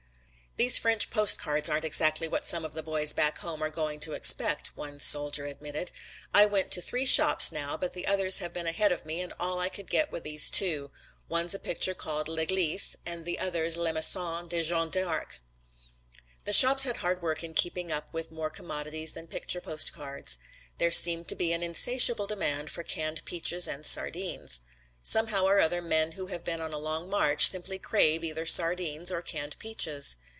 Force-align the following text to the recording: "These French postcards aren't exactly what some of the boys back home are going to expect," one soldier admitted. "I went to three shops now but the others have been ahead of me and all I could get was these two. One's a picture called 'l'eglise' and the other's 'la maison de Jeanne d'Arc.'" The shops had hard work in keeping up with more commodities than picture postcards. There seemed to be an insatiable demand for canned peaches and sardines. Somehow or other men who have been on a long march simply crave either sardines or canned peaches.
"These 0.57 0.77
French 0.77 1.09
postcards 1.09 1.69
aren't 1.69 1.85
exactly 1.85 2.27
what 2.27 2.45
some 2.45 2.65
of 2.65 2.73
the 2.73 2.83
boys 2.83 3.13
back 3.13 3.37
home 3.37 3.63
are 3.63 3.69
going 3.69 4.01
to 4.01 4.11
expect," 4.11 4.75
one 4.75 4.99
soldier 4.99 5.45
admitted. 5.45 5.93
"I 6.33 6.45
went 6.45 6.71
to 6.71 6.81
three 6.81 7.05
shops 7.05 7.53
now 7.53 7.77
but 7.77 7.93
the 7.93 8.05
others 8.05 8.39
have 8.39 8.51
been 8.51 8.67
ahead 8.67 8.91
of 8.91 9.05
me 9.05 9.21
and 9.21 9.31
all 9.39 9.59
I 9.61 9.69
could 9.69 9.89
get 9.89 10.11
was 10.11 10.23
these 10.23 10.49
two. 10.49 10.91
One's 11.29 11.53
a 11.55 11.59
picture 11.59 11.93
called 11.93 12.27
'l'eglise' 12.27 12.97
and 13.05 13.23
the 13.23 13.39
other's 13.39 13.77
'la 13.77 13.93
maison 13.93 14.49
de 14.49 14.61
Jeanne 14.61 14.89
d'Arc.'" 14.89 15.39
The 16.43 16.51
shops 16.51 16.83
had 16.83 16.97
hard 16.97 17.21
work 17.21 17.45
in 17.45 17.53
keeping 17.53 17.89
up 17.89 18.13
with 18.13 18.29
more 18.29 18.49
commodities 18.49 19.13
than 19.13 19.27
picture 19.27 19.61
postcards. 19.61 20.37
There 20.79 20.91
seemed 20.91 21.29
to 21.29 21.35
be 21.35 21.53
an 21.53 21.63
insatiable 21.63 22.27
demand 22.27 22.69
for 22.69 22.83
canned 22.83 23.23
peaches 23.23 23.69
and 23.69 23.85
sardines. 23.85 24.59
Somehow 25.01 25.45
or 25.45 25.61
other 25.61 25.81
men 25.81 26.11
who 26.11 26.27
have 26.27 26.43
been 26.43 26.59
on 26.59 26.73
a 26.73 26.77
long 26.77 27.09
march 27.09 27.47
simply 27.47 27.79
crave 27.79 28.21
either 28.21 28.45
sardines 28.45 29.13
or 29.13 29.21
canned 29.21 29.57
peaches. 29.57 30.17